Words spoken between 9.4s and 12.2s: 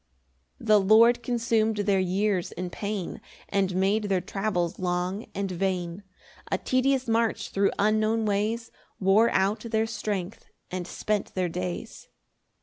their strength and spent their days.